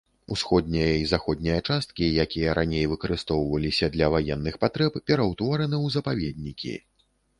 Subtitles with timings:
[0.33, 6.73] Усходняя і заходняя часткі, якія раней выкарыстоўваліся для ваенных патрэб, пераўтвораны ў запаведнікі.